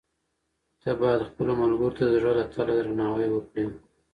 ته 0.81 0.89
باید 0.99 1.27
خپلو 1.29 1.51
ملګرو 1.61 1.95
ته 1.97 2.03
د 2.05 2.11
زړه 2.19 2.31
له 2.39 2.45
تله 2.53 2.73
درناوی 2.77 3.27
وکړې. 3.31 3.65